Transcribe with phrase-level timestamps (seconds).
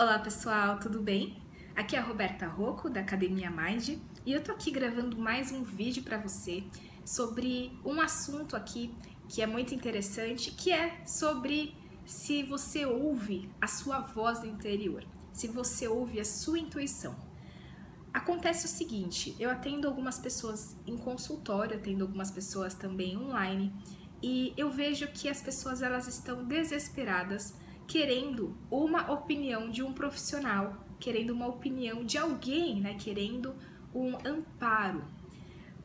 [0.00, 1.42] Olá pessoal, tudo bem?
[1.74, 5.64] Aqui é a Roberta Rocco da Academia Mind e eu tô aqui gravando mais um
[5.64, 6.62] vídeo para você
[7.04, 8.94] sobre um assunto aqui
[9.28, 11.74] que é muito interessante, que é sobre
[12.06, 17.16] se você ouve a sua voz interior, se você ouve a sua intuição.
[18.14, 23.74] Acontece o seguinte, eu atendo algumas pessoas em consultório, atendo algumas pessoas também online
[24.22, 27.52] e eu vejo que as pessoas elas estão desesperadas
[27.88, 32.94] querendo uma opinião de um profissional, querendo uma opinião de alguém, né?
[32.94, 33.56] Querendo
[33.94, 35.02] um amparo.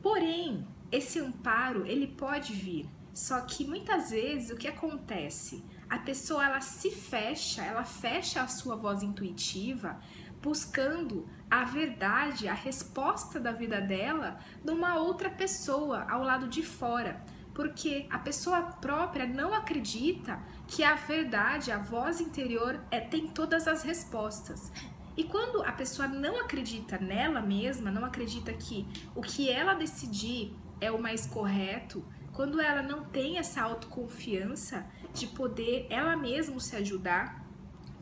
[0.02, 5.64] Porém, esse amparo ele pode vir, só que muitas vezes o que acontece?
[5.88, 9.98] A pessoa ela se fecha, ela fecha a sua voz intuitiva,
[10.42, 17.24] buscando a verdade, a resposta da vida dela numa outra pessoa ao lado de fora
[17.54, 23.68] porque a pessoa própria não acredita que a verdade, a voz interior é, tem todas
[23.68, 24.72] as respostas.
[25.16, 30.52] E quando a pessoa não acredita nela mesma, não acredita que o que ela decidir
[30.80, 36.74] é o mais correto, quando ela não tem essa autoconfiança de poder ela mesma se
[36.74, 37.44] ajudar,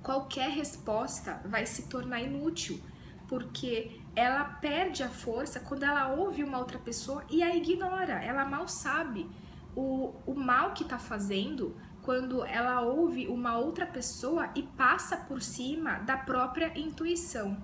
[0.03, 2.81] qualquer resposta vai se tornar inútil,
[3.33, 8.44] porque ela perde a força quando ela ouve uma outra pessoa e a ignora, ela
[8.44, 9.27] mal sabe
[9.75, 15.41] o, o mal que está fazendo quando ela ouve uma outra pessoa e passa por
[15.41, 17.56] cima da própria intuição.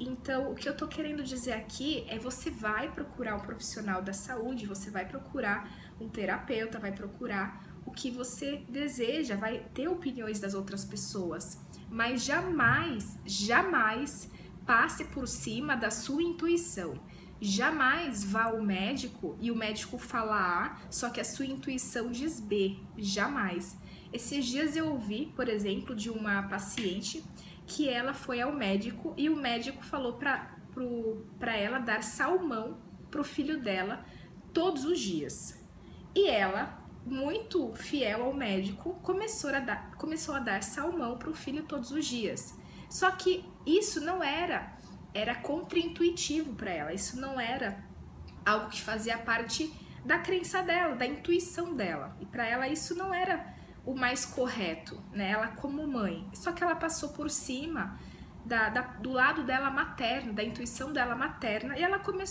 [0.00, 4.12] Então, o que eu tô querendo dizer aqui é você vai procurar um profissional da
[4.12, 10.40] saúde, você vai procurar um terapeuta, vai procurar o que você deseja, vai ter opiniões
[10.40, 14.28] das outras pessoas, mas jamais, jamais
[14.66, 17.00] passe por cima da sua intuição.
[17.40, 22.38] Jamais vá ao médico e o médico fala A, só que a sua intuição diz
[22.38, 22.76] B.
[22.96, 23.76] Jamais.
[24.12, 27.24] Esses dias eu ouvi, por exemplo, de uma paciente
[27.66, 32.78] que ela foi ao médico e o médico falou para ela dar salmão
[33.10, 34.04] para o filho dela
[34.52, 35.60] todos os dias.
[36.14, 41.34] E ela, muito fiel ao médico, começou a dar, começou a dar salmão para o
[41.34, 42.56] filho todos os dias.
[42.92, 44.76] Só que isso não era
[45.14, 46.92] era contraintuitivo para ela.
[46.92, 47.82] Isso não era
[48.44, 49.72] algo que fazia parte
[50.04, 52.14] da crença dela, da intuição dela.
[52.20, 53.54] E para ela isso não era
[53.86, 55.30] o mais correto, né?
[55.30, 56.28] Ela como mãe.
[56.34, 57.98] Só que ela passou por cima
[58.44, 62.24] da, da, do lado dela materno, da intuição dela materna, e ela come,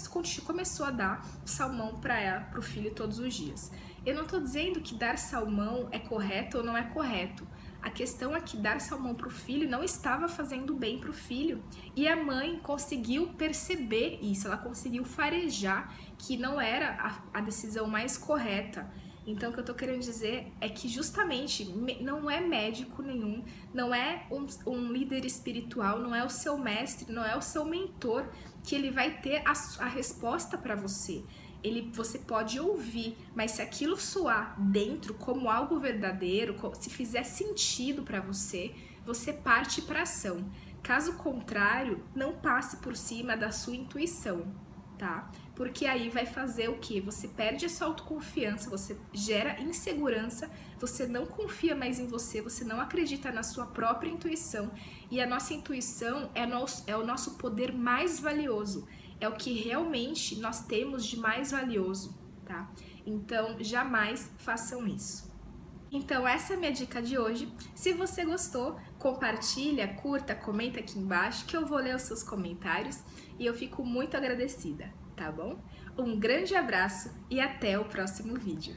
[0.45, 3.71] começou a dar salmão para ela, para o filho todos os dias.
[4.05, 7.47] Eu não estou dizendo que dar salmão é correto ou não é correto.
[7.81, 11.13] A questão é que dar salmão para o filho não estava fazendo bem para o
[11.13, 11.63] filho.
[11.95, 16.91] E a mãe conseguiu perceber isso, ela conseguiu farejar que não era
[17.33, 18.89] a, a decisão mais correta.
[19.25, 21.65] Então, o que eu tô querendo dizer é que justamente
[22.01, 27.11] não é médico nenhum, não é um, um, líder espiritual, não é o seu mestre,
[27.11, 28.27] não é o seu mentor
[28.63, 29.53] que ele vai ter a,
[29.83, 31.23] a resposta para você
[31.63, 38.03] ele você pode ouvir, mas se aquilo soar dentro como algo verdadeiro, se fizer sentido
[38.03, 38.73] para você,
[39.05, 40.49] você parte para ação.
[40.81, 44.51] Caso contrário, não passe por cima da sua intuição,
[44.97, 45.31] tá?
[45.55, 46.99] Porque aí vai fazer o que?
[47.01, 50.49] Você perde a sua autoconfiança, você gera insegurança,
[50.79, 54.71] você não confia mais em você, você não acredita na sua própria intuição.
[55.11, 58.87] E a nossa intuição é, nosso, é o nosso poder mais valioso
[59.21, 62.69] é o que realmente nós temos de mais valioso, tá?
[63.05, 65.31] Então, jamais façam isso.
[65.91, 67.53] Então, essa é a minha dica de hoje.
[67.75, 73.03] Se você gostou, compartilha, curta, comenta aqui embaixo que eu vou ler os seus comentários
[73.37, 75.59] e eu fico muito agradecida, tá bom?
[75.97, 78.75] Um grande abraço e até o próximo vídeo.